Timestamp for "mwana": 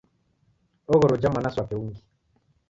1.31-1.49